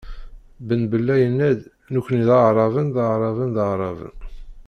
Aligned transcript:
Ben 0.67 0.81
Bella 0.91 1.15
yenna-d: 1.21 1.61
"Nekni 1.93 2.23
d 2.27 2.29
aɛraben, 2.37 2.87
d 2.95 2.97
aɛraben, 3.03 3.49
d 3.55 3.57
aɛraben". 3.65 4.13